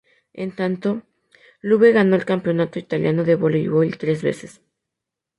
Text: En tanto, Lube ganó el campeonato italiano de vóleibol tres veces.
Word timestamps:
En 0.33 0.51
tanto, 0.55 1.03
Lube 1.61 1.91
ganó 1.91 2.15
el 2.15 2.25
campeonato 2.25 2.79
italiano 2.79 3.23
de 3.23 3.35
vóleibol 3.35 3.99
tres 3.99 4.23
veces. 4.23 4.59